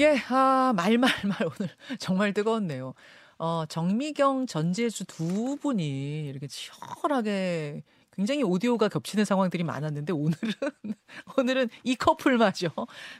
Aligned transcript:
예, 0.00 0.16
아, 0.30 0.72
말말말 0.74 1.36
오늘 1.42 1.70
정말 2.00 2.32
뜨거웠네요. 2.32 2.94
어, 3.38 3.64
정미경, 3.68 4.46
전재수 4.46 5.04
두 5.04 5.56
분이 5.60 6.26
이렇게 6.26 6.46
치열하게 6.46 7.82
굉장히 8.16 8.42
오디오가 8.42 8.88
겹치는 8.88 9.26
상황들이 9.26 9.62
많았는데 9.62 10.14
오늘은 10.14 10.34
오늘은 11.36 11.68
이 11.84 11.96
커플마저 11.96 12.70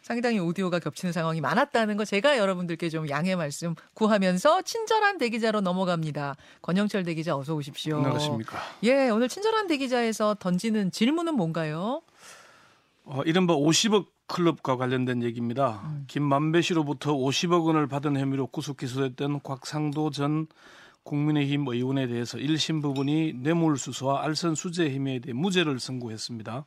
상당히 0.03 0.38
오디오가 0.38 0.79
겹치는 0.79 1.12
상황이 1.12 1.43
많았다는 1.43 1.98
거 1.98 2.06
제가 2.06 2.38
여러분들께 2.38 2.89
좀 2.89 3.11
양해 3.11 3.37
말씀 3.37 3.75
구하면서 3.93 4.62
친절한 4.62 5.19
대기자로 5.19 5.61
넘어갑니다. 5.61 6.37
권영철 6.62 7.05
대기자 7.05 7.37
어서 7.37 7.55
오십시오. 7.55 7.97
안녕하십니까. 7.99 8.59
예, 8.85 9.11
오늘 9.11 9.29
친절한 9.29 9.67
대기자에서 9.67 10.37
던지는 10.41 10.91
질문은 10.91 11.35
뭔가요? 11.35 12.03
어, 13.05 13.23
이른바 13.25 13.55
50억 13.55 14.07
클럽과 14.31 14.77
관련된 14.77 15.23
얘기입니다. 15.25 15.83
음. 15.85 16.05
김만배 16.07 16.62
씨로부터 16.62 17.12
50억 17.12 17.67
원을 17.67 17.89
받은 17.89 18.17
혐의로 18.17 18.47
구속 18.47 18.77
기소됐던 18.77 19.41
곽상도 19.43 20.11
전 20.11 20.47
국민의힘 21.02 21.66
의원에 21.66 22.07
대해서 22.07 22.38
1심 22.38 22.80
부분이 22.80 23.35
뇌물수수와 23.35 24.23
알선 24.23 24.55
수재 24.55 24.95
혐의에 24.95 25.19
대해 25.19 25.33
무죄를 25.33 25.80
선고했습니다. 25.80 26.65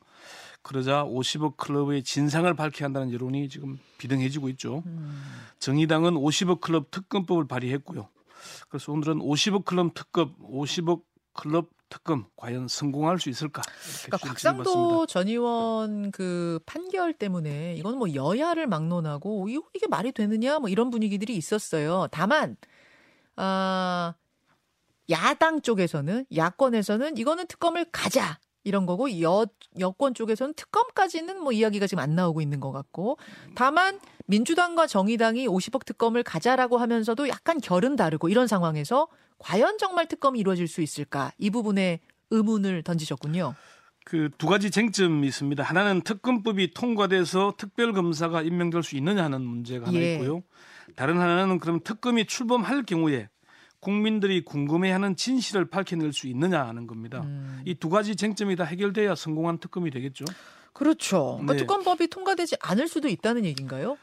그러자 0.62 1.04
50억 1.04 1.56
클럽의 1.56 2.02
진상을 2.02 2.52
밝혀야 2.54 2.86
한다는 2.86 3.12
여론이 3.12 3.48
지금 3.48 3.78
비등해지고 3.98 4.48
있죠. 4.50 4.82
음. 4.86 5.22
정의당은 5.58 6.14
50억 6.14 6.60
클럽 6.60 6.90
특검법을 6.90 7.46
발의했고요. 7.46 8.08
그래서 8.68 8.92
오늘은 8.92 9.18
50억 9.20 9.64
클럽 9.64 9.94
특검, 9.94 10.34
50억 10.42 11.02
클럽 11.32 11.70
특검 11.88 12.26
과연 12.36 12.66
성공할 12.68 13.18
수 13.18 13.28
있을까? 13.30 13.62
그러니까 14.06 14.16
곽상도 14.28 15.06
전 15.06 15.28
의원 15.28 16.10
그 16.10 16.58
판결 16.66 17.12
때문에 17.12 17.74
이건 17.76 17.98
뭐 17.98 18.12
여야를 18.14 18.66
막론하고 18.66 19.48
이- 19.48 19.60
이게 19.74 19.86
말이 19.86 20.10
되느냐 20.12 20.58
뭐 20.58 20.68
이런 20.68 20.90
분위기들이 20.90 21.36
있었어요. 21.36 22.08
다만 22.10 22.56
아 23.36 24.14
야당 25.10 25.60
쪽에서는 25.60 26.26
야권에서는 26.34 27.16
이거는 27.18 27.46
특검을 27.46 27.86
가자 27.92 28.38
이런 28.64 28.86
거고 28.86 29.20
여 29.20 29.46
여권 29.78 30.14
쪽에서는 30.14 30.54
특검까지는 30.54 31.40
뭐 31.40 31.52
이야기가 31.52 31.86
지금 31.86 32.02
안 32.02 32.14
나오고 32.14 32.40
있는 32.40 32.60
것 32.60 32.72
같고 32.72 33.18
다만 33.54 34.00
민주당과 34.26 34.86
정의당이 34.86 35.46
50억 35.46 35.84
특검을 35.84 36.22
가자라고 36.22 36.78
하면서도 36.78 37.28
약간 37.28 37.60
결은 37.60 37.94
다르고 37.96 38.28
이런 38.28 38.46
상황에서 38.46 39.08
과연 39.38 39.78
정말 39.78 40.06
특검이 40.06 40.40
이루어질 40.40 40.66
수 40.66 40.80
있을까 40.80 41.32
이 41.38 41.50
부분에 41.50 42.00
의문을 42.30 42.82
던지셨군요. 42.82 43.54
그 44.04 44.28
두 44.36 44.46
가지 44.46 44.70
쟁점이 44.70 45.26
있습니다. 45.26 45.62
하나는 45.62 46.02
특검법이 46.02 46.74
통과돼서 46.74 47.54
특별검사가 47.56 48.42
임명될 48.42 48.82
수 48.82 48.96
있느냐 48.96 49.24
하는 49.24 49.40
문제가 49.40 49.86
하나 49.86 49.98
예. 49.98 50.14
있고요. 50.14 50.42
다른 50.94 51.18
하나는 51.18 51.58
그럼 51.58 51.80
특검이 51.82 52.26
출범할 52.26 52.84
경우에 52.84 53.28
국민들이 53.84 54.42
궁금해하는 54.44 55.14
진실을 55.14 55.66
밝혀낼 55.66 56.12
수 56.12 56.26
있느냐 56.26 56.64
하는 56.64 56.86
겁니다. 56.86 57.20
음. 57.22 57.60
이두 57.64 57.90
가지 57.90 58.16
쟁점이 58.16 58.56
다 58.56 58.64
해결돼야 58.64 59.14
성공한 59.14 59.58
특검이 59.58 59.90
되겠죠. 59.90 60.24
그렇죠. 60.72 61.34
그러니까 61.34 61.52
네. 61.52 61.58
특검법이 61.60 62.08
통과되지 62.08 62.56
않을 62.60 62.88
수도 62.88 63.06
있다는 63.08 63.44
얘기인가요? 63.44 63.96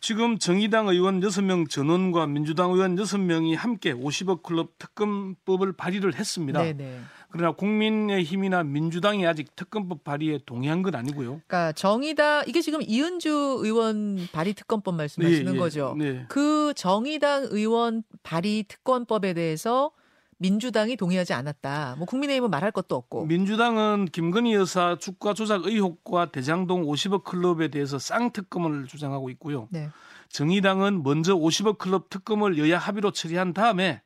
지금 0.00 0.38
정의당 0.38 0.88
의원 0.88 1.20
6명 1.20 1.68
전원과 1.68 2.26
민주당 2.26 2.72
의원 2.72 2.96
6명이 2.96 3.56
함께 3.56 3.92
50억 3.92 4.42
클럽 4.42 4.78
특검법을 4.78 5.72
발의를 5.72 6.14
했습니다. 6.14 6.62
네네. 6.62 7.00
그러나 7.30 7.52
국민의힘이나 7.52 8.62
민주당이 8.62 9.26
아직 9.26 9.54
특검법 9.54 10.02
발의에 10.02 10.40
동의한 10.46 10.82
건 10.82 10.94
아니고요. 10.94 11.42
그러니까 11.46 11.72
정의당 11.72 12.44
이게 12.46 12.62
지금 12.62 12.80
이은주 12.82 13.60
의원 13.60 14.26
발의 14.32 14.54
특검법 14.54 14.94
말씀하시는 14.94 15.52
예, 15.52 15.54
예. 15.54 15.58
거죠. 15.58 15.94
네. 15.98 16.24
그 16.28 16.72
정의당 16.74 17.48
의원 17.50 18.02
발의 18.22 18.64
특검법에 18.68 19.34
대해서 19.34 19.90
민주당이 20.38 20.96
동의하지 20.96 21.32
않았다. 21.32 21.96
뭐 21.98 22.06
국민의힘은 22.06 22.50
말할 22.50 22.70
것도 22.72 22.94
없고. 22.96 23.26
민주당은 23.26 24.06
김건희 24.06 24.54
여사 24.54 24.96
주가 24.98 25.34
조작 25.34 25.66
의혹과 25.66 26.30
대장동 26.30 26.84
50억 26.84 27.24
클럽에 27.24 27.68
대해서 27.68 27.98
쌍특검을 27.98 28.86
주장하고 28.86 29.30
있고요. 29.30 29.68
네. 29.70 29.90
정의당은 30.30 31.02
먼저 31.02 31.34
50억 31.34 31.78
클럽 31.78 32.08
특검을 32.10 32.58
여야 32.58 32.78
합의로 32.78 33.10
처리한 33.10 33.52
다음에 33.52 34.00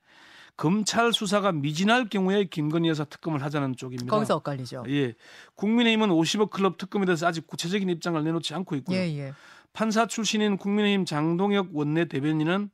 검찰 0.57 1.13
수사가 1.13 1.53
미진할 1.53 2.09
경우에 2.09 2.45
김건희 2.45 2.89
여사 2.89 3.05
특검을 3.05 3.43
하자는 3.43 3.77
쪽입니다. 3.77 4.11
거기서 4.11 4.37
엇갈리죠. 4.37 4.85
예. 4.89 5.15
국민의힘은 5.57 6.09
50억 6.11 6.51
클럽 6.51 6.79
특검에 6.79 7.05
대해서 7.05 7.27
아직 7.27 7.47
구체적인 7.47 7.89
입장을 7.89 8.23
내놓지 8.23 8.55
않고 8.55 8.77
있고요. 8.77 8.97
예, 8.97 9.19
예. 9.19 9.33
판사 9.73 10.07
출신인 10.07 10.57
국민의힘 10.59 11.05
장동혁 11.05 11.71
원내 11.73 12.07
대변인은 12.07 12.71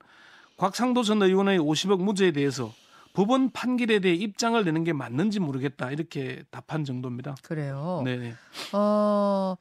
곽상도 0.57 1.05
전 1.05 1.23
의원의 1.23 1.61
50억 1.61 2.03
무죄에 2.03 2.33
대해서 2.33 2.73
법원 3.19 3.51
판결에 3.51 3.99
대해 3.99 4.15
입장을 4.15 4.65
내는 4.65 4.85
게 4.85 4.93
맞는지 4.93 5.41
모르겠다 5.41 5.91
이렇게 5.91 6.45
답한 6.53 6.85
정도입니다. 6.85 7.35
그래요. 7.43 8.01
네. 8.05 8.33
어, 8.73 9.57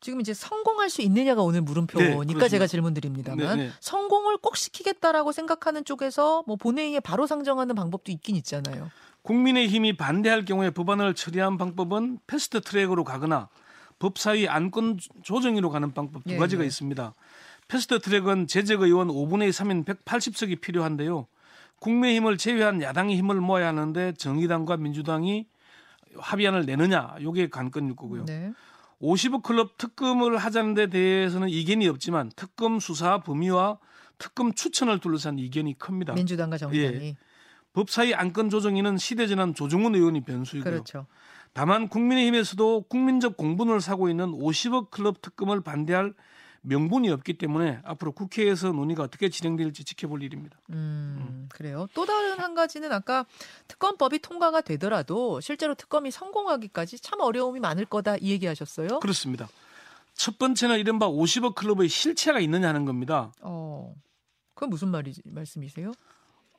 지금 0.00 0.22
이제 0.22 0.32
성공할 0.32 0.88
수 0.88 1.02
있느냐가 1.02 1.42
오늘 1.42 1.60
물음표니까 1.60 2.40
네. 2.40 2.48
제가 2.48 2.66
질문드립니다만 2.66 3.58
네, 3.58 3.64
네. 3.64 3.70
성공을 3.80 4.38
꼭 4.38 4.56
시키겠다라고 4.56 5.32
생각하는 5.32 5.84
쪽에서 5.84 6.44
뭐 6.46 6.56
본회의에 6.56 7.00
바로 7.00 7.26
상정하는 7.26 7.74
방법도 7.74 8.10
있긴 8.10 8.36
있잖아요. 8.36 8.90
국민의힘이 9.20 9.98
반대할 9.98 10.46
경우에 10.46 10.70
법안을 10.70 11.14
처리한 11.14 11.58
방법은 11.58 12.20
패스트 12.26 12.62
트랙으로 12.62 13.04
가거나 13.04 13.50
법사위 13.98 14.48
안건 14.48 14.98
조정위로 15.22 15.68
가는 15.68 15.92
방법 15.92 16.24
두 16.24 16.32
예, 16.32 16.38
가지가 16.38 16.62
예. 16.62 16.66
있습니다. 16.68 17.12
패스트 17.68 17.98
트랙은 17.98 18.46
재적 18.46 18.80
의원 18.80 19.08
5분의 19.08 19.50
3인 19.50 19.84
180석이 19.84 20.62
필요한데요. 20.62 21.26
국민의힘을 21.84 22.38
제외한 22.38 22.80
야당의 22.80 23.16
힘을 23.18 23.36
모아야 23.40 23.68
하는데 23.68 24.12
정의당과 24.14 24.78
민주당이 24.78 25.46
합의안을 26.16 26.64
내느냐 26.64 27.16
이게 27.20 27.48
관건일 27.50 27.94
거고요. 27.94 28.24
네. 28.24 28.52
50억 29.02 29.42
클럽 29.42 29.76
특검을 29.76 30.38
하자는 30.38 30.72
데 30.72 30.86
대해서는 30.86 31.50
이견이 31.50 31.86
없지만 31.88 32.30
특검 32.36 32.80
수사 32.80 33.18
범위와 33.18 33.78
특검 34.16 34.54
추천을 34.54 34.98
둘러싼 34.98 35.38
이견이 35.38 35.78
큽니다. 35.78 36.14
민주당과 36.14 36.56
정의당이 36.56 37.16
법사위 37.74 38.14
안건 38.14 38.48
조정위는 38.48 38.96
시대전환 38.96 39.54
조정훈 39.54 39.94
의원이 39.94 40.22
변수이고요. 40.22 40.72
그렇죠. 40.72 41.06
다만 41.52 41.88
국민의힘에서도 41.88 42.82
국민적 42.88 43.36
공분을 43.36 43.80
사고 43.80 44.08
있는 44.08 44.32
50억 44.32 44.90
클럽 44.90 45.20
특검을 45.20 45.60
반대할 45.60 46.14
명분이 46.66 47.10
없기 47.10 47.34
때문에 47.34 47.80
앞으로 47.84 48.12
국회에서 48.12 48.72
논의가 48.72 49.02
어떻게 49.02 49.28
진행될지 49.28 49.84
지켜볼 49.84 50.22
일입니다. 50.22 50.58
음, 50.70 51.48
그래요. 51.52 51.86
또 51.94 52.06
다른 52.06 52.38
한 52.38 52.54
가지는 52.54 52.90
아까 52.92 53.26
특검법이 53.68 54.20
통과가 54.20 54.62
되더라도 54.62 55.40
실제로 55.40 55.74
특검이 55.74 56.10
성공하기까지 56.10 57.00
참 57.00 57.20
어려움이 57.20 57.60
많을 57.60 57.84
거다 57.84 58.16
이 58.16 58.30
얘기하셨어요. 58.30 59.00
그렇습니다. 59.00 59.48
첫 60.14 60.38
번째는 60.38 60.78
이른바 60.78 61.08
50억 61.08 61.54
클럽의 61.54 61.88
실체가 61.88 62.40
있느냐 62.40 62.68
하는 62.68 62.84
겁니다. 62.84 63.32
어, 63.40 63.94
그건 64.54 64.70
무슨 64.70 64.88
말이 64.88 65.12
말씀이세요? 65.24 65.92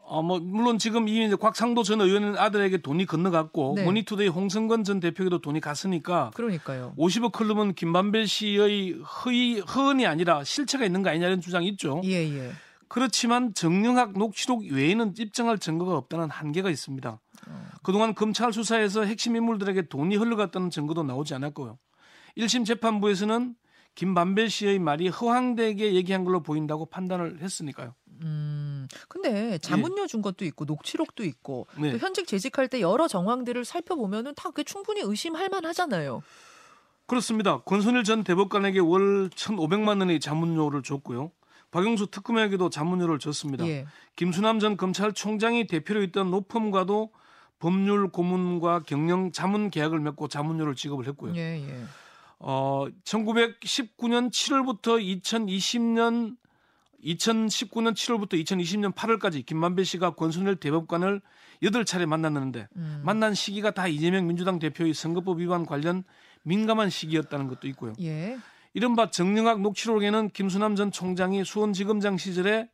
어, 0.08 0.22
뭐 0.22 0.40
물론 0.40 0.78
지금 0.78 1.08
이 1.08 1.26
이제 1.26 1.36
곽상도 1.36 1.84
전 1.84 2.02
의원 2.02 2.38
아들에게 2.38 2.78
돈이 2.78 3.06
건너갔고 3.06 3.74
네. 3.78 3.86
머니투데이 3.86 4.28
홍선근 4.28 4.84
전 4.84 5.00
대표에게도 5.00 5.42
돈이 5.42 5.60
갔으니까 5.62 6.32
그러니까요. 6.36 6.94
50억 6.98 7.32
클럽은 7.32 7.74
김만배 7.74 8.26
씨의 8.26 9.00
허위 9.02 9.60
허언이 9.60 10.06
아니라 10.06 10.44
실체가 10.44 10.86
있는 10.86 11.02
거 11.02 11.10
아니냐는 11.10 11.42
주장이 11.42 11.68
있죠. 11.70 12.02
예, 12.06 12.12
예. 12.12 12.52
그렇지만 12.88 13.54
정영학 13.54 14.14
녹취록 14.14 14.64
외에는 14.64 15.16
입증할 15.18 15.58
증거가 15.58 15.98
없다는 15.98 16.30
한계가 16.30 16.70
있습니다. 16.70 17.20
그동안 17.84 18.14
검찰 18.14 18.54
수사에서 18.54 19.04
핵심 19.04 19.36
인물들에게 19.36 19.88
돈이 19.90 20.16
흘러갔다는 20.16 20.70
증거도 20.70 21.04
나오지 21.04 21.34
않았고요. 21.34 21.78
1심 22.38 22.66
재판부에서는 22.66 23.56
김만배 23.96 24.50
씨의 24.50 24.80
말이 24.80 25.08
허황되게 25.08 25.94
얘기한 25.94 26.26
걸로 26.26 26.44
보인다고 26.44 26.86
판단을 26.86 27.42
했으니까요. 27.42 27.96
음, 28.22 28.45
근데 29.08 29.58
자문료 29.60 30.08
준 30.08 30.22
것도 30.22 30.46
있고 30.46 30.66
녹취록도 30.66 31.24
있고 31.24 31.68
네. 31.78 31.92
또 31.92 31.98
현직 31.98 32.28
재직할 32.28 32.68
때 32.68 32.82
여러 32.82 33.08
정황들을 33.08 33.66
살펴보면은 33.66 34.36
다 34.36 34.50
그게 34.50 34.64
충분히 34.64 35.02
의심할 35.02 35.50
만하잖아요. 35.50 36.22
그렇습니다. 37.08 37.60
권선일 37.60 38.04
전 38.04 38.24
대법관에게 38.24 38.80
월 38.80 39.30
1,500만 39.30 40.00
원의 40.00 40.20
자문료를 40.20 40.82
줬고요. 40.84 41.32
박영수 41.72 42.08
특검에게도 42.08 42.70
자문료를 42.70 43.20
줬습니다. 43.20 43.68
예. 43.68 43.86
김수남 44.16 44.60
전 44.60 44.78
검찰총장이 44.78 45.68
대표로 45.68 46.04
있던 46.04 46.32
노펌과도 46.32 47.12
법률 47.60 48.10
고문과 48.10 48.84
경영 48.84 49.32
자문 49.32 49.70
계약을 49.70 50.00
맺고 50.00 50.28
자문료를 50.28 50.76
지급을 50.76 51.08
했고요. 51.08 51.36
예, 51.36 51.62
예. 51.68 51.84
어, 52.40 52.86
1919년 53.04 54.32
7월부터 54.32 55.22
2020년 55.22 56.38
2019년 57.06 57.94
7월부터 57.94 58.34
2020년 58.44 58.94
8월까지 58.94 59.46
김만배 59.46 59.84
씨가 59.84 60.16
권순일 60.16 60.56
대법관을 60.58 61.22
8차례 61.62 62.06
만났는데 62.06 62.68
음. 62.76 63.02
만난 63.04 63.34
시기가 63.34 63.72
다 63.72 63.88
이재명 63.88 64.28
민주당 64.28 64.60
대표의 64.60 64.94
선거법 64.94 65.40
위반 65.40 65.66
관련 65.66 66.04
민감한 66.44 66.90
시기였다는 66.90 67.48
것도 67.48 67.68
있고요. 67.70 67.94
예. 68.02 68.38
이른바 68.74 69.10
정영학 69.10 69.62
녹취록에는 69.62 70.32
김수남 70.32 70.76
전 70.76 70.92
총장이 70.92 71.46
수원지검장 71.46 72.18
시절에 72.18 72.70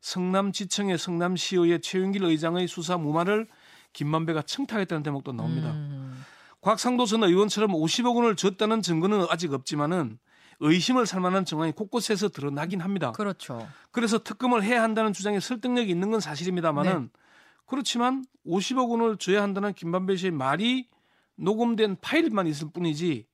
성남지청의 0.00 0.98
성남시의회 0.98 1.78
최윤길 1.78 2.24
의장의 2.24 2.66
수사 2.68 2.98
무마를 2.98 3.46
김만배가 3.92 4.42
청탁했다는 4.42 5.02
대목도 5.02 5.32
나옵니다. 5.32 5.70
음. 5.70 6.24
곽상도 6.60 7.06
전 7.06 7.22
의원처럼 7.22 7.72
50억 7.72 8.16
원을 8.16 8.36
줬다는 8.36 8.82
증거는 8.82 9.26
아직 9.30 9.52
없지만은 9.52 10.18
의심을 10.60 11.06
살 11.06 11.20
만한 11.20 11.44
정황이 11.44 11.72
곳곳에서 11.72 12.28
드러나긴 12.28 12.80
합니다. 12.80 13.12
그렇죠. 13.12 13.66
그래서 13.90 14.18
특검을 14.18 14.62
해야 14.62 14.82
한다는 14.82 15.12
주장에 15.12 15.40
설득력이 15.40 15.90
있는 15.90 16.10
건 16.10 16.20
사실입니다만은 16.20 17.02
네. 17.02 17.20
그렇지만 17.66 18.24
50억 18.46 18.90
원을 18.90 19.16
줘야 19.16 19.42
한다는 19.42 19.72
김만배 19.72 20.16
씨의 20.16 20.32
말이 20.32 20.88
녹음된 21.36 21.96
파일만 22.00 22.46
있을 22.46 22.70
뿐이지 22.72 23.26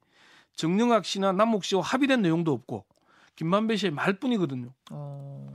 정영학 0.55 1.05
씨나 1.05 1.33
남욱 1.33 1.65
씨와 1.65 1.83
합의된 1.83 2.23
내용도 2.23 2.53
없고 2.53 2.85
김만배 3.37 3.77
씨의 3.77 3.93
말뿐이거든요. 3.93 4.73
어. 4.91 5.49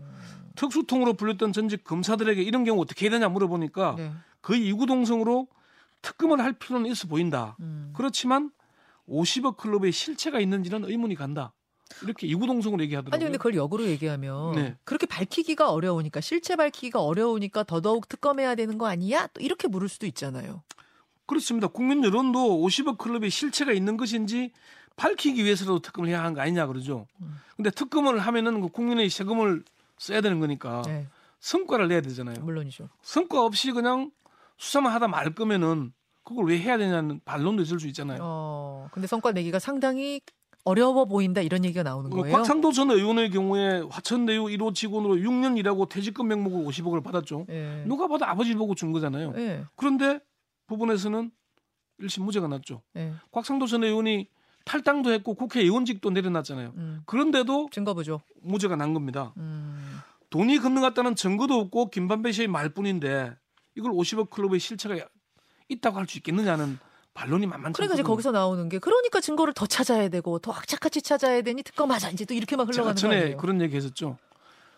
특수통으로 0.56 1.14
불렸던 1.14 1.54
전직 1.54 1.84
검사들에게 1.84 2.42
이런 2.42 2.64
경우 2.64 2.82
어떻게 2.82 3.06
해야 3.06 3.12
되냐 3.12 3.30
물어보니까 3.30 3.96
네. 3.98 4.12
거의 4.42 4.66
이구동성으로 4.68 5.48
특검을 6.02 6.40
할 6.40 6.54
필요는 6.54 6.90
있어 6.92 7.08
보인다. 7.08 7.56
음. 7.60 7.92
그렇지만 7.96 8.52
50억 9.08 9.58
클럽의 9.58 9.92
실체가 9.92 10.40
있는지는 10.40 10.86
의문이 10.86 11.16
간다. 11.16 11.54
이렇게 12.02 12.28
이구동성으로 12.28 12.84
얘기하더라고요. 12.84 13.16
아니 13.16 13.24
근데 13.26 13.38
그걸 13.38 13.56
역으로 13.56 13.86
얘기하면 13.86 14.56
네. 14.56 14.78
그렇게 14.84 15.06
밝히기가 15.06 15.72
어려우니까 15.72 16.20
실체 16.20 16.56
밝히기가 16.56 17.02
어려우니까 17.02 17.64
더더욱 17.64 18.10
특검해야 18.10 18.56
되는 18.56 18.78
거 18.78 18.88
아니야? 18.88 19.28
또 19.28 19.42
이렇게 19.42 19.68
물을 19.68 19.88
수도 19.88 20.08
있잖아요. 20.08 20.64
그렇습니다. 21.28 21.68
국민 21.68 22.04
여론도 22.04 22.40
50억 22.62 22.98
클럽의 22.98 23.30
실체가 23.30 23.72
있는 23.72 23.98
것인지 23.98 24.52
밝히기 24.96 25.44
위해서라도 25.44 25.80
특검을 25.80 26.10
해야 26.10 26.20
하는 26.20 26.34
거 26.34 26.42
아니냐 26.42 26.68
그러죠. 26.68 27.08
음. 27.22 27.36
근데 27.56 27.70
특검을 27.70 28.20
하면은 28.20 28.62
그 28.62 28.70
국민의 28.70 29.10
세금을 29.10 29.64
써야 29.98 30.22
되는 30.22 30.40
거니까 30.40 30.82
네, 30.86 31.08
성과를 31.40 31.88
내야 31.88 32.02
되잖아요. 32.02 32.44
물론이죠. 32.44 32.90
성과 33.02 33.44
없이 33.44 33.72
그냥 33.72 34.12
수사만 34.58 34.92
하다 34.94 35.08
말 35.08 35.34
거면은 35.34 35.94
그걸 36.26 36.46
왜 36.48 36.60
해야 36.60 36.78
되냐는 36.78 37.22
반론도 37.24 37.62
있을 37.62 37.80
수 37.80 37.88
있잖아요. 37.88 38.20
어, 38.22 38.88
근데 38.92 39.08
성과 39.08 39.32
내기가 39.32 39.60
상당히 39.60 40.20
어려워 40.66 41.06
보인다 41.06 41.42
이런 41.42 41.64
얘기가 41.64 41.84
나오는 41.84 42.10
그 42.10 42.18
거예요. 42.18 42.36
곽상도 42.36 42.72
전 42.72 42.90
의원의 42.90 43.30
경우에 43.30 43.84
화천대유 43.90 44.46
1호 44.46 44.74
직원으로 44.74 45.18
6년 45.18 45.58
일하고 45.60 45.86
퇴직금 45.86 46.28
명목으로 46.28 46.70
50억을 46.70 47.04
받았죠. 47.04 47.46
예. 47.50 47.84
누가 47.86 48.08
봐도 48.08 48.26
아버지 48.26 48.56
보고 48.56 48.74
준 48.74 48.92
거잖아요. 48.92 49.34
예. 49.38 49.64
그런데 49.76 50.20
법원에서는 50.66 51.32
1심 52.02 52.24
무죄가 52.24 52.48
났죠. 52.48 52.82
예. 52.98 53.14
곽상도 53.32 53.68
전 53.68 53.84
의원이 53.84 54.28
탈당도 54.66 55.12
했고 55.12 55.36
국회의원직도 55.36 56.10
내려놨잖아요. 56.10 56.74
음. 56.76 57.02
그런데도 57.06 57.70
증거 57.72 57.94
보죠. 57.94 58.22
무죄가 58.42 58.76
난 58.76 58.96
겁니다. 58.96 59.34
음. 59.38 60.00
돈이 60.32 60.58
건너갔다는 60.58 61.14
증거도 61.16 61.60
없고 61.60 61.92
김반배 61.92 62.32
씨의 62.32 62.48
말뿐인데 62.48 63.36
이걸 63.76 63.92
50억 63.92 64.32
클럽의 64.32 64.60
실체가 64.60 64.96
있다고 65.70 65.98
할 66.00 66.08
수 66.08 66.18
있겠느냐는 66.20 66.78
반론이 67.14 67.46
만만치 67.48 67.78
그러니까 67.78 67.94
이제 67.96 68.02
않거든요. 68.02 68.14
거기서 68.14 68.32
나오는 68.32 68.68
게 68.70 68.78
그러니까 68.80 69.22
증거를 69.22 69.54
더 69.54 69.66
찾아야 69.66 70.10
되고 70.10 70.38
더 70.40 70.52
악착같이 70.52 71.02
찾아야 71.02 71.42
되니 71.42 71.64
특검 71.64 71.92
하자 71.92 72.10
이제 72.10 72.26
또 72.26 72.34
이렇게만 72.34 72.66
제가 72.72 72.90
흘러가는 72.92 72.96
거 72.96 73.00
전에? 73.00 73.36
그런 73.36 73.62
얘기 73.62 73.76
했었죠. 73.78 74.18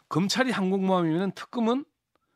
검찰이 0.10 0.52
항공모함이면 0.52 1.32
특검은 1.34 1.84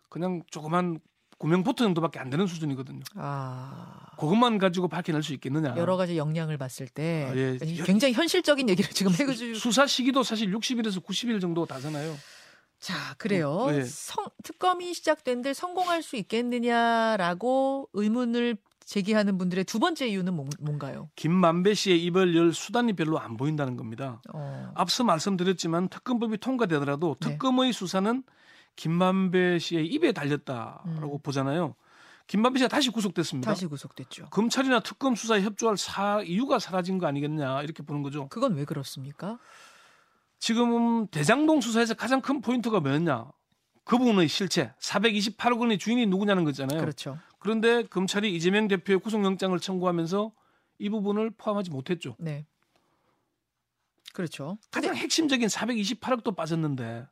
그냥 0.10 0.42
조그만 0.50 1.00
구명보트 1.38 1.84
정도밖에 1.84 2.20
안 2.20 2.30
되는 2.30 2.46
수준이거든요. 2.46 3.00
아. 3.16 4.08
그것만 4.20 4.58
가지고 4.58 4.88
밝혀낼 4.88 5.24
수 5.24 5.34
있겠느냐. 5.34 5.76
여러 5.78 5.98
가지 5.98 6.18
역량을 6.18 6.58
봤을 6.58 6.88
때 6.88 7.28
아, 7.32 7.36
예. 7.36 7.58
굉장히 7.84 8.14
현실적인 8.14 8.70
얘기를 8.70 8.90
지금 8.92 9.12
해주시고 9.12 9.56
수사 9.56 9.88
시기도 9.88 10.22
사실 10.24 10.52
60일에서 10.52 11.04
90일 11.04 11.40
정도 11.42 11.66
다잖아요. 11.66 12.16
자 12.82 12.96
그래요 13.20 13.68
네. 13.70 13.84
성, 13.86 14.26
특검이 14.44 14.94
시작된들 14.96 15.54
성공할 15.54 16.02
수 16.04 16.16
있겠느냐라고 16.18 17.90
의문을 17.94 18.58
제기하는 18.84 19.38
분들의 19.38 19.64
두 19.66 19.80
번째 19.80 20.08
이유는 20.08 20.34
뭔- 20.34 20.50
뭔가요? 20.60 21.10
김만배 21.16 21.76
씨의 21.76 22.04
입을 22.06 22.36
열 22.36 22.52
수단이 22.54 22.94
별로 22.94 23.20
안 23.20 23.38
보인다는 23.38 23.78
겁니다. 23.78 24.22
어, 24.34 24.72
앞서 24.76 25.04
말씀드렸지만 25.04 25.88
특검법이 25.90 26.40
통과되더라도 26.40 27.16
네. 27.22 27.30
특검의 27.30 27.72
수사는 27.72 28.24
김만배 28.76 29.60
씨의 29.60 29.86
입에 29.88 30.12
달렸다라고 30.12 31.20
보잖아요. 31.20 31.76
김만배 32.28 32.60
씨가 32.60 32.68
다시 32.70 32.90
구속됐습니다. 32.90 33.50
음. 33.50 33.52
다시 33.52 33.66
구속됐죠. 33.68 34.26
검찰이나 34.32 34.80
특검 34.80 35.16
수사에 35.16 35.42
협조할 35.42 35.78
사, 35.78 36.22
이유가 36.24 36.60
사라진 36.60 36.98
거 36.98 37.06
아니겠냐 37.08 37.62
이렇게 37.62 37.84
보는 37.84 38.02
거죠. 38.02 38.28
그건 38.30 38.56
왜 38.56 38.66
그렇습니까? 38.66 39.38
지금 40.42 41.06
대장동 41.08 41.62
수사에서 41.62 41.94
가장 41.94 42.20
큰 42.20 42.42
포인트가 42.42 42.80
뭐였냐? 42.80 43.32
그 43.84 43.98
부분의 44.00 44.28
실체 44.28 44.74
428억 44.80 45.60
원의 45.60 45.78
주인이 45.78 46.08
누구냐는 46.08 46.44
거잖아요. 46.46 46.80
그렇죠. 46.82 47.20
그런데 47.38 47.84
검찰이 47.84 48.36
이재명 48.36 48.68
대표의 48.68 49.00
구속영장을 49.00 49.58
청구하면서 49.60 50.32
이 50.80 50.90
부분을 50.90 51.30
포함하지 51.38 51.70
못했죠. 51.70 52.16
네. 52.18 52.48
그렇죠. 54.14 54.58
가장 54.72 54.96
핵심적인 54.96 55.48
428억도 55.48 56.36
빠졌는데 56.36 57.06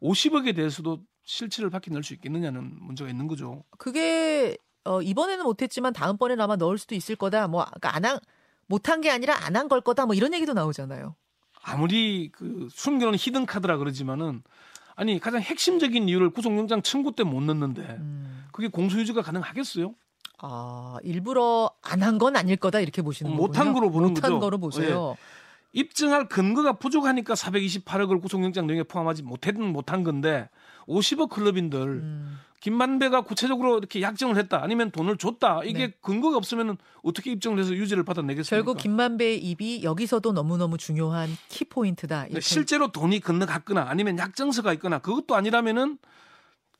50억에 0.00 0.54
대해서도 0.54 1.00
실체를 1.24 1.70
밝혀낼 1.70 2.04
수 2.04 2.14
있겠느냐는 2.14 2.72
문제가 2.80 3.10
있는 3.10 3.26
거죠. 3.26 3.64
그게 3.78 4.56
어, 4.84 5.02
이번에는 5.02 5.44
못했지만 5.44 5.92
다음번에는 5.92 6.42
아마 6.42 6.54
넣을 6.54 6.78
수도 6.78 6.94
있을 6.94 7.16
거다. 7.16 7.48
뭐 7.48 7.64
그러니까 7.64 7.96
안 7.96 8.04
한, 8.04 8.18
못한 8.66 9.00
게 9.00 9.10
아니라 9.10 9.44
안 9.44 9.56
한 9.56 9.68
걸 9.68 9.80
거다. 9.80 10.06
뭐 10.06 10.14
이런 10.14 10.32
얘기도 10.34 10.52
나오잖아요. 10.52 11.16
아무리 11.62 12.30
그 12.32 12.68
숨겨놓은 12.72 13.16
히든 13.18 13.46
카드라 13.46 13.76
그러지만은 13.78 14.42
아니 14.96 15.18
가장 15.18 15.40
핵심적인 15.40 16.08
이유를 16.08 16.30
구속영장 16.30 16.82
청구 16.82 17.12
때 17.14 17.22
못 17.24 17.42
넣는데 17.42 17.82
음. 17.82 18.44
그게 18.52 18.68
공소유지가 18.68 19.22
가능하겠어요? 19.22 19.94
아 20.42 20.96
일부러 21.02 21.70
안 21.82 22.00
한 22.02 22.18
건 22.18 22.36
아닐 22.36 22.56
거다 22.56 22.80
이렇게 22.80 23.02
보시는 23.02 23.32
거군요. 23.32 23.46
못한 23.46 23.72
거로 23.74 23.90
보는 23.90 24.08
못한 24.14 24.22
거죠. 24.22 24.36
예. 24.36 24.40
거로 24.40 24.58
보세요. 24.58 25.16
입증할 25.72 26.28
근거가 26.28 26.74
부족하니까 26.74 27.34
428억을 27.34 28.20
구속영장 28.20 28.66
내용에 28.66 28.82
포함하지 28.82 29.22
못했든 29.22 29.64
못한 29.64 30.02
건데 30.02 30.48
50억 30.88 31.30
클럽인들 31.30 31.80
음. 31.80 32.38
김만배가 32.60 33.22
구체적으로 33.22 33.78
이렇게 33.78 34.02
약정을 34.02 34.36
했다 34.36 34.62
아니면 34.62 34.90
돈을 34.90 35.16
줬다 35.16 35.62
이게 35.64 35.86
네. 35.86 35.92
근거가 36.02 36.36
없으면 36.36 36.76
어떻게 37.02 37.32
입증을 37.32 37.58
해서 37.58 37.72
유죄를 37.72 38.04
받아내겠습니까? 38.04 38.54
결국 38.54 38.80
김만배의 38.80 39.38
입이 39.38 39.82
여기서도 39.82 40.32
너무너무 40.32 40.76
중요한 40.76 41.30
키 41.48 41.64
포인트다. 41.64 42.26
이렇게. 42.26 42.40
실제로 42.40 42.92
돈이 42.92 43.20
건너갔거나 43.20 43.86
아니면 43.88 44.18
약정서가 44.18 44.74
있거나 44.74 44.98
그것도 44.98 45.34
아니라면은 45.34 45.98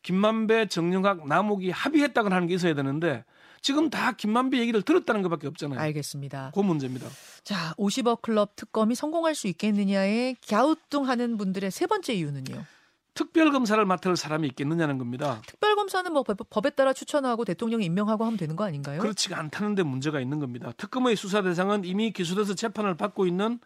김만배, 0.02 0.66
정영학, 0.66 1.26
남욱이 1.26 1.70
합의했다고 1.70 2.28
하는 2.28 2.46
게 2.46 2.54
있어야 2.54 2.74
되는데 2.74 3.24
지금 3.62 3.90
다 3.90 4.12
김만배 4.12 4.58
얘기를 4.58 4.82
들었다는 4.82 5.22
것밖에 5.22 5.46
없잖아요. 5.48 5.78
알겠습니다. 5.80 6.52
그 6.54 6.60
문제입니다. 6.60 7.06
자, 7.44 7.74
50억 7.76 8.22
클럽 8.22 8.56
특검이 8.56 8.94
성공할 8.94 9.34
수 9.34 9.48
있겠느냐에 9.48 10.36
갸우뚱하는 10.48 11.36
분들의 11.36 11.70
세 11.70 11.86
번째 11.86 12.14
이유는요. 12.14 12.64
특별검사를 13.12 13.84
맡을 13.84 14.16
사람이 14.16 14.46
있겠느냐는 14.48 14.96
겁니다. 14.96 15.42
특별검사는 15.46 16.10
뭐 16.12 16.22
법- 16.22 16.38
법에 16.48 16.70
따라 16.70 16.92
추천하고 16.92 17.44
대통령이 17.44 17.84
임명하고 17.84 18.24
하면 18.24 18.38
되는 18.38 18.56
거 18.56 18.64
아닌가요? 18.64 19.00
그렇지가 19.00 19.38
않다는데 19.38 19.82
문제가 19.82 20.20
있는 20.20 20.38
겁니다. 20.38 20.72
특검의 20.76 21.16
수사 21.16 21.42
대상은 21.42 21.84
이미 21.84 22.12
기소돼서 22.12 22.54
재판을 22.54 22.96
받고 22.96 23.26
있는 23.26 23.58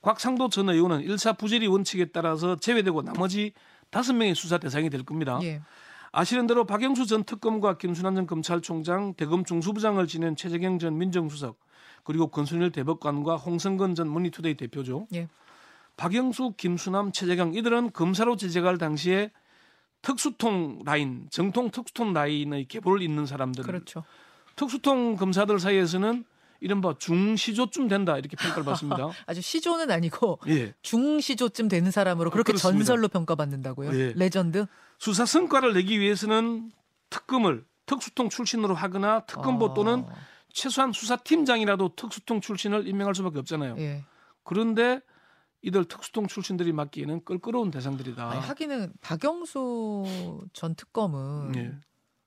곽상도 0.00 0.48
전 0.48 0.70
의원은 0.70 1.02
일사 1.02 1.34
부재리 1.34 1.66
원칙에 1.68 2.06
따라서 2.06 2.56
제외되고 2.56 3.02
나머지 3.02 3.52
다섯 3.90 4.12
명의 4.14 4.34
수사 4.34 4.58
대상이 4.58 4.90
될 4.90 5.04
겁니다. 5.04 5.38
예. 5.42 5.60
아시는 6.16 6.46
대로 6.46 6.64
박영수 6.64 7.04
전 7.04 7.24
특검과 7.24 7.76
김순환 7.76 8.14
전 8.14 8.26
검찰총장, 8.26 9.12
대검 9.18 9.44
중수부장을 9.44 10.06
지낸 10.06 10.34
최재경 10.34 10.78
전 10.78 10.96
민정수석, 10.96 11.60
그리고 12.04 12.28
권순일 12.28 12.72
대법관과 12.72 13.36
홍선근 13.36 13.94
전 13.94 14.10
머니투데이 14.10 14.54
대표죠. 14.54 15.08
예. 15.12 15.28
박영수, 15.98 16.54
김수남, 16.56 17.12
최재경 17.12 17.52
이들은 17.52 17.92
검사로 17.92 18.36
재직할 18.36 18.78
당시에 18.78 19.30
특수통 20.00 20.84
라인, 20.86 21.26
정통 21.30 21.70
특수통 21.70 22.14
라인의 22.14 22.64
계보를 22.64 23.02
잇는 23.02 23.26
사람들. 23.26 23.62
그렇죠. 23.62 24.02
특수통 24.56 25.16
검사들 25.16 25.58
사이에서는 25.58 26.24
이른바 26.60 26.94
중시조쯤 26.98 27.88
된다 27.88 28.18
이렇게 28.18 28.36
평가를 28.36 28.64
받습니다. 28.64 29.10
아주 29.26 29.40
시조는 29.40 29.90
아니고 29.90 30.38
예. 30.48 30.74
중시조쯤 30.82 31.68
되는 31.68 31.90
사람으로 31.90 32.30
그렇게 32.30 32.52
그렇습니다. 32.52 32.84
전설로 32.84 33.08
평가받는다고요. 33.08 33.98
예. 33.98 34.12
레전드. 34.16 34.66
수사 34.98 35.26
성과를 35.26 35.74
내기 35.74 36.00
위해서는 36.00 36.70
특검을 37.10 37.64
특수통 37.86 38.28
출신으로 38.28 38.74
하거나 38.74 39.20
특검보 39.26 39.70
아, 39.70 39.74
또는 39.74 40.04
최소한 40.52 40.92
수사팀장이라도 40.92 41.94
특수통 41.96 42.40
출신을 42.40 42.88
임명할 42.88 43.14
수밖에 43.14 43.38
없잖아요. 43.38 43.76
예. 43.78 44.04
그런데 44.42 45.00
이들 45.62 45.84
특수통 45.84 46.26
출신들이 46.26 46.72
맡기에는 46.72 47.24
껄끄러운 47.24 47.70
대상들이다. 47.70 48.30
아니, 48.30 48.40
하기는 48.40 48.92
박영수 49.00 50.46
전 50.52 50.74
특검은 50.74 51.54
예. 51.56 51.74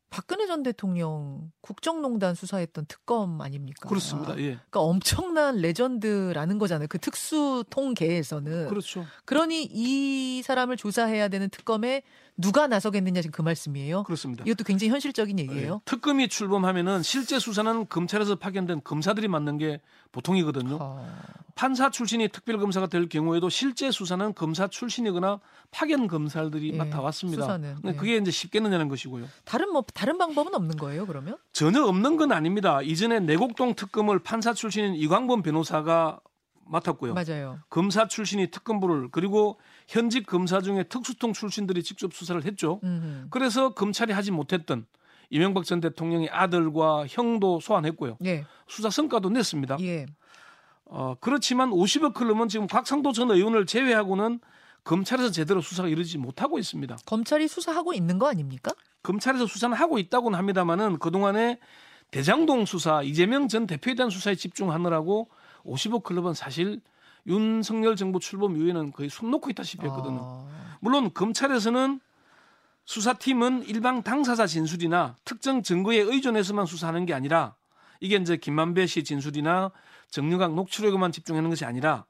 박근혜 0.10 0.48
전 0.48 0.63
대통령 0.63 1.51
국정농단 1.62 2.34
수사했던 2.36 2.86
특검 2.88 3.42
아닙니까? 3.42 3.88
그렇습니다. 3.88 4.36
예. 4.38 4.44
그러니까 4.56 4.82
엄청난 4.82 5.58
레전드라는 5.58 6.58
거잖아요. 6.58 6.88
그 6.88 6.98
특수 6.98 7.63
통계에서는. 7.70 8.68
그렇죠. 8.70 9.06
그러니 9.25 9.70
이 9.72 10.42
사람을 10.44 10.78
조사해야 10.78 11.28
되는 11.28 11.50
특검에 11.50 12.01
누가 12.38 12.68
나서겠느냐 12.68 13.22
지금 13.22 13.34
그 13.34 13.42
말씀이에요. 13.42 14.04
그렇습니다. 14.04 14.46
이것도 14.46 14.63
굉장히 14.63 14.92
현실적인 14.92 15.38
얘기예요. 15.39 15.74
예. 15.75 15.80
특검이 15.86 16.30
출범하면은 16.30 17.04
실제 17.04 17.38
수사는 17.38 17.88
검찰에서 17.89 18.36
파견된 18.36 18.82
검사들이 18.84 19.28
맡는 19.28 19.58
게 19.58 19.82
보통이거든요. 20.13 20.78
아, 20.80 21.22
판사 21.56 21.89
출신이 21.89 22.30
특별검사가 22.30 22.88
될 22.88 23.10
경우에도 23.10 23.50
실제 23.50 23.92
수사는 23.92 24.34
검사 24.34 24.68
출신이거나 24.68 25.42
파견 25.72 26.08
검사들이 26.08 26.72
예, 26.74 26.78
맡아왔습니다. 26.78 27.44
수사는, 27.44 27.75
예. 27.84 27.94
그게 27.94 28.16
이제 28.16 28.32
쉽겠느냐는 28.32 28.88
것이고요. 28.88 29.25
다른 29.44 29.74
뭐 29.74 29.84
다른 30.00 30.18
방법은 30.18 30.56
없는 30.56 30.77
거예요, 30.77 31.06
그러면? 31.06 31.36
전혀 31.51 31.84
없는 31.84 32.15
건 32.15 32.32
아닙니다. 32.32 32.82
이전에 32.82 33.20
내곡동 33.20 33.75
특검을 33.75 34.20
판사 34.20 34.53
출신인 34.53 34.96
이광범 34.96 35.41
변호사가 35.41 36.22
맡았고요. 36.68 37.15
맞아요. 37.15 37.60
검사 37.70 38.08
출신이 38.08 38.50
특검부를 38.50 39.10
그리고 39.12 39.60
현직 39.89 40.25
검사 40.25 40.62
중에 40.62 40.84
특수통 40.84 41.34
출신들이 41.34 41.84
직접 41.84 42.13
수사를 42.13 42.41
했죠. 42.46 42.79
음. 42.84 43.27
그래서 43.29 43.74
검찰이 43.74 44.13
하지 44.13 44.32
못했던 44.32 44.86
이명박 45.29 45.65
전 45.65 45.82
대통령의 45.82 46.29
아들과 46.29 47.06
형도 47.10 47.60
소환했고요. 47.60 48.20
예. 48.24 48.46
수사 48.70 48.89
성과도 48.89 49.29
냈습니다. 49.29 49.79
예. 49.82 50.06
어, 50.86 51.15
그렇지만 51.20 51.72
50억 51.72 52.13
클럽은 52.13 52.48
지금 52.48 52.68
곽상도 52.68 53.12
전 53.12 53.32
의원을 53.32 53.65
제외하고는 53.65 54.39
검찰에서 54.86 55.29
제대로 55.29 55.60
수사가 55.60 55.89
이루어지지 55.89 56.20
못하고 56.20 56.58
있습니다. 56.58 56.96
검찰이 57.06 57.50
수사하고 57.50 57.94
있는 57.94 58.18
거 58.18 58.29
아닙니까? 58.29 58.72
검찰에서 59.03 59.46
수사는 59.46 59.75
하고 59.75 59.98
있다고는 59.98 60.38
합니다만은 60.38 61.00
그동안에 61.00 61.60
대장동 62.12 62.65
수사, 62.65 63.01
이재명 63.03 63.48
전 63.48 63.68
대표에 63.68 63.94
대한 63.96 64.10
수사에 64.10 64.36
집중하느라고 64.36 65.29
50억 65.63 66.03
클럽은 66.03 66.34
사실 66.34 66.82
윤석열 67.27 67.96
정부 67.96 68.20
출범 68.20 68.58
이후에는 68.58 68.91
거의 68.91 69.10
손 69.10 69.29
놓고 69.32 69.50
있다시피 69.51 69.84
했거든요. 69.86 70.20
아, 70.22 70.77
물론 70.79 71.13
검찰에서는 71.13 72.00
수사팀은 72.86 73.65
일방 73.68 74.01
당사자 74.01 74.48
진술이나 74.48 75.15
특정 75.24 75.62
증거에 75.62 75.98
의존해서만 75.98 76.65
수사하는 76.65 77.06
게 77.06 77.13
아니라 77.13 77.53
이게 78.00 78.15
이제 78.15 78.38
김만배 78.38 78.88
씨 78.88 79.03
진술이나 79.03 79.72
정유각 80.10 80.56
녹취록에만 80.56 81.12
집중하는 81.12 81.50
것이 81.50 81.65
아니라 81.65 82.06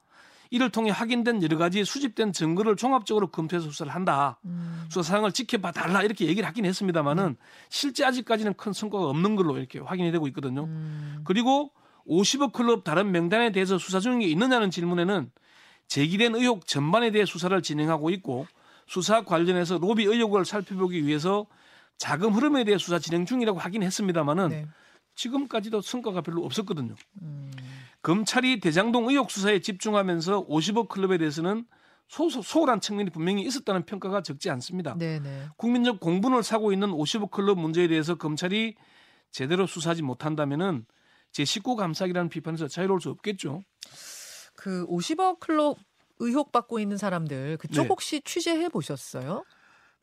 이를 0.51 0.69
통해 0.69 0.89
확인된 0.89 1.43
여러 1.43 1.57
가지 1.57 1.85
수집된 1.85 2.33
증거를 2.33 2.75
종합적으로 2.75 3.27
검토해서 3.27 3.69
수사를 3.69 3.93
한다. 3.93 4.39
음. 4.45 4.85
수사 4.89 5.13
사항을 5.13 5.31
지켜봐 5.31 5.71
달라 5.71 6.01
이렇게 6.01 6.25
얘기를 6.25 6.47
하긴 6.47 6.65
했습니다만은 6.65 7.37
실제 7.69 8.03
아직까지는 8.03 8.55
큰 8.55 8.73
성과가 8.73 9.05
없는 9.05 9.35
걸로 9.35 9.57
이렇게 9.57 9.79
확인이 9.79 10.11
되고 10.11 10.27
있거든요. 10.27 10.63
음. 10.63 11.21
그리고 11.23 11.71
50억 12.07 12.53
클럽 12.53 12.83
다른 12.83 13.11
명단에 13.11 13.51
대해서 13.51 13.77
수사 13.77 13.99
중인 13.99 14.19
게 14.19 14.25
있느냐는 14.27 14.71
질문에는 14.71 15.31
제기된 15.87 16.35
의혹 16.35 16.65
전반에 16.65 17.11
대해 17.11 17.25
수사를 17.25 17.59
진행하고 17.61 18.09
있고 18.11 18.47
수사 18.87 19.23
관련해서 19.23 19.77
로비 19.77 20.05
의혹을 20.05 20.45
살펴보기 20.45 21.05
위해서 21.05 21.45
자금 21.97 22.33
흐름에 22.33 22.63
대해 22.63 22.77
수사 22.79 22.97
진행 22.97 23.25
중이라고 23.25 23.59
하긴 23.59 23.83
했습니다만은 23.83 24.49
네. 24.49 24.67
지금까지도 25.19 25.81
성과가 25.81 26.21
별로 26.21 26.45
없었거든요. 26.45 26.95
음. 27.21 27.51
검찰이 28.01 28.61
대장동 28.61 29.09
의혹 29.09 29.29
수사에 29.29 29.59
집중하면서 29.59 30.47
50억 30.47 30.87
클럽에 30.87 31.17
대해서는 31.17 31.65
소, 32.07 32.29
소홀한 32.29 32.79
측면이 32.79 33.09
분명히 33.09 33.43
있었다는 33.43 33.85
평가가 33.85 34.23
적지 34.23 34.49
않습니다. 34.49 34.95
네, 34.97 35.19
네. 35.19 35.47
국민적 35.57 35.99
공분을 35.99 36.41
사고 36.41 36.71
있는 36.71 36.91
50억 36.91 37.31
클럽 37.31 37.59
문제에 37.59 37.89
대해서 37.89 38.15
검찰이 38.15 38.75
제대로 39.31 39.67
수사하지 39.67 40.01
못한다면은 40.03 40.85
제19 41.33 41.75
감사기라는 41.75 42.29
비판에서 42.29 42.67
자유로울 42.67 43.01
수 43.01 43.09
없겠죠. 43.09 43.61
그 44.55 44.87
50억 44.87 45.39
클럽 45.39 45.77
의혹 46.19 46.51
받고 46.51 46.79
있는 46.79 46.97
사람들 46.97 47.57
그쪽 47.57 47.83
네. 47.83 47.87
혹시 47.89 48.21
취재해 48.21 48.69
보셨어요? 48.69 49.43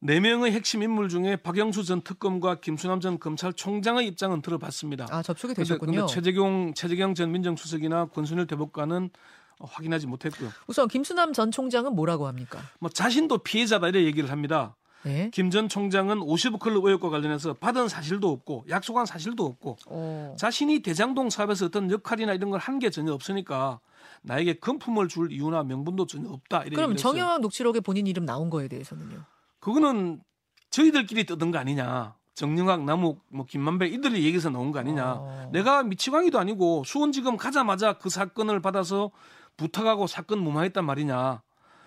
네 0.07 0.21
명의 0.21 0.53
핵심 0.53 0.85
인물 0.85 1.09
중에 1.09 1.35
박영수 1.35 1.83
전 1.83 2.01
특검과 2.01 2.61
김수남 2.61 3.01
전 3.01 3.19
검찰총장의 3.19 4.07
입장은 4.07 4.41
들어봤습니다. 4.41 5.09
아 5.11 5.21
접촉이 5.21 5.55
되셨군요. 5.55 5.93
근데 6.01 6.07
최재경 6.13 6.75
최재경 6.75 7.15
전 7.17 7.33
민정수석이나 7.33 8.05
권순일 8.07 8.47
대법관은 8.47 9.11
어, 9.59 9.65
확인하지 9.69 10.07
못했고요. 10.07 10.51
우선 10.69 10.87
김수남 10.87 11.33
전 11.33 11.51
총장은 11.51 11.97
뭐라고 11.97 12.29
합니까? 12.29 12.61
뭐 12.79 12.89
자신도 12.89 13.39
피해자다 13.39 13.89
이런 13.89 14.05
얘기를 14.05 14.31
합니다. 14.31 14.77
네. 15.03 15.29
김전 15.35 15.69
총장은 15.69 16.19
50억 16.21 16.61
클럽 16.61 16.85
의혹과 16.85 17.11
관련해서 17.11 17.55
받은 17.55 17.89
사실도 17.89 18.31
없고 18.31 18.67
약속한 18.69 19.07
사실도 19.07 19.45
없고 19.45 19.77
어. 19.87 20.37
자신이 20.39 20.81
대장동 20.83 21.31
사업에서 21.31 21.67
어떤 21.67 21.91
역할이나 21.91 22.33
이런 22.35 22.51
걸 22.51 22.61
한 22.61 22.79
게 22.79 22.91
전혀 22.91 23.13
없으니까 23.13 23.81
나에게 24.23 24.55
금품을 24.55 25.09
줄 25.09 25.33
이유나 25.33 25.65
명분도 25.65 26.07
전혀 26.07 26.29
없다. 26.31 26.63
그럼. 26.65 26.95
정영학 26.95 27.41
녹취록에 27.41 27.81
본인 27.81 28.07
이름 28.07 28.25
나온 28.25 28.51
거에 28.51 28.69
대해서는요? 28.69 29.25
그거는 29.67 30.23
저희들끼리 30.71 31.27
떠든 31.27 31.51
거 31.51 31.59
아니냐. 31.59 32.15
정영학, 32.35 32.85
남욱, 32.85 33.25
뭐 33.33 33.47
김만배 33.47 33.89
이들의 33.89 34.23
얘기에서 34.23 34.49
나온 34.49 34.71
거 34.71 34.79
아니냐. 34.79 35.15
어. 35.15 35.51
내가 35.53 35.83
미치광이도 35.83 36.39
아니고 36.39 36.85
수원지검 36.85 37.37
가자마자 37.37 37.95
그 37.95 38.09
사건을 38.09 38.61
받아서 38.63 39.11
부탁하고 39.57 40.07
사건 40.07 40.39
무마했단 40.39 40.85
말이냐. 40.85 41.43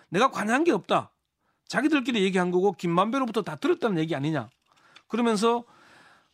내가 0.10 0.30
관여한 0.30 0.66
게 0.66 0.74
없다. 0.74 1.14
자기들끼리 1.70 2.22
얘기한 2.24 2.52
거고 2.52 2.74
김만배로부터 2.74 3.44
다 3.44 3.56
들었다는 3.56 3.98
얘기 4.00 4.14
아니냐. 4.14 4.50
그러면서 5.08 5.64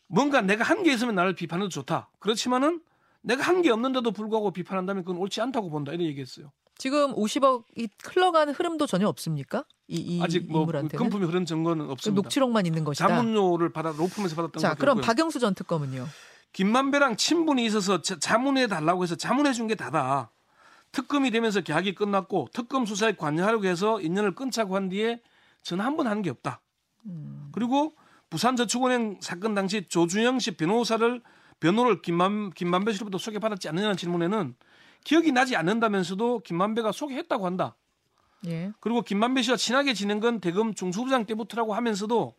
뭔가 0.07 0.41
내가 0.41 0.63
한 0.63 0.81
게 0.81 0.93
있으면 0.93 1.13
나를 1.13 1.35
비판해도 1.35 1.69
좋다. 1.69 2.09
그렇지만은 2.17 2.81
내가 3.21 3.43
한 3.43 3.61
게 3.61 3.69
없는데도 3.69 4.09
불구하고 4.13 4.49
비판한다면 4.49 5.03
그건 5.03 5.17
옳지 5.21 5.41
않다고 5.41 5.69
본다. 5.69 5.91
이런 5.91 6.07
얘기했어요. 6.07 6.51
지금 6.77 7.13
50억이 7.15 7.89
흘러가는 8.03 8.53
흐름도 8.53 8.85
전혀 8.87 9.07
없습니까? 9.07 9.63
이, 9.87 9.95
이 9.97 10.21
아직 10.21 10.49
뭐 10.51 10.61
인물한테는 10.61 11.01
금품이 11.03 11.25
흐른 11.25 11.45
증거는 11.45 11.85
그 11.87 11.91
없습니다. 11.93 12.21
녹취록만 12.21 12.65
있는 12.65 12.83
것이다. 12.83 13.07
자문료를 13.07 13.71
받아 13.71 13.91
로펌에서 13.91 14.35
받았던 14.35 14.59
자, 14.61 14.73
그럼 14.73 14.97
있고요. 14.97 15.05
박영수 15.07 15.39
전 15.39 15.53
특검은요? 15.55 16.05
김만배랑 16.53 17.15
친분이 17.17 17.65
있어서 17.65 18.01
자- 18.01 18.17
자문해 18.19 18.67
달라고 18.67 19.03
해서 19.03 19.15
자문해 19.15 19.53
준 19.53 19.67
게 19.67 19.75
다다. 19.75 20.31
특검이 20.91 21.29
되면서 21.31 21.61
계약이 21.61 21.95
끝났고 21.95 22.47
특검 22.53 22.85
수사에 22.85 23.13
관여하려고 23.15 23.65
해서 23.65 23.99
인연을 24.01 24.33
끊자고 24.35 24.75
한 24.75 24.87
뒤에 24.89 25.21
전화 25.63 25.85
한번 25.85 26.07
한 26.07 26.21
게 26.21 26.29
없다. 26.29 26.61
음. 27.05 27.49
그리고 27.51 27.95
부산저축은행 28.29 29.19
사건 29.21 29.53
당시 29.55 29.87
조준영 29.87 30.39
씨 30.39 30.51
변호사를 30.57 31.21
변호를 31.59 32.01
김만 32.01 32.49
김만배 32.51 32.93
씨로부터 32.93 33.17
소개받았지 33.17 33.69
않느냐는 33.69 33.95
질문에는 33.97 34.55
기억이 35.05 35.31
나지 35.31 35.55
않는다면서도 35.55 36.39
김만배가 36.39 36.91
소개했다고 36.91 37.45
한다. 37.45 37.77
예. 38.47 38.71
그리고 38.81 39.01
김만배 39.01 39.43
씨와 39.43 39.55
친하게 39.55 39.93
지낸 39.93 40.19
건 40.19 40.41
대검 40.41 40.73
중수부장 40.73 41.25
때부터라고 41.25 41.73
하면서도 41.73 42.35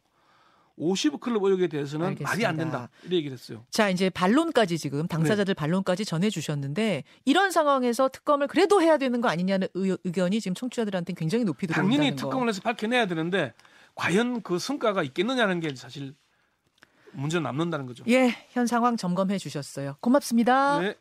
50 0.77 1.21
클럽 1.21 1.43
의혹에 1.45 1.69
대해서는 1.69 2.05
말이 2.05 2.17
알겠습니다. 2.19 2.49
안 2.49 2.57
된다. 2.57 2.89
이렇게 3.03 3.17
얘기를 3.17 3.35
했어요. 3.37 3.65
자, 3.71 3.89
이제 3.89 4.11
반론까지 4.11 4.77
지금 4.79 5.09
당사자들 5.09 5.55
반론까지 5.55 6.05
전해 6.05 6.29
주셨는데 6.29 7.05
이런 7.25 7.51
상황에서 7.51 8.09
특검을 8.09 8.47
그래도 8.49 8.83
해야 8.83 8.99
되는 8.99 9.21
거 9.23 9.29
아니냐는 9.29 9.69
의, 9.75 9.97
의견이 10.05 10.41
지금 10.41 10.55
청취자들한테 10.55 11.15
굉장히 11.15 11.45
높이 11.45 11.67
들어온다는 11.67 11.97
당연히 11.97 12.17
거. 12.17 12.23
특검을 12.27 12.49
해서 12.49 12.61
밝혀내야 12.61 13.07
되는데 13.07 13.55
과연 13.95 14.43
그 14.43 14.59
성과가 14.59 15.03
있겠느냐는 15.05 15.61
게 15.61 15.75
사실 15.75 16.15
문제 17.13 17.41
남는다는 17.41 17.87
거죠. 17.87 18.05
예, 18.09 18.37
현 18.51 18.67
상황 18.67 18.97
점검해 18.99 19.39
주셨어요. 19.39 19.97
고맙습니다. 20.01 20.81
네. 20.81 20.97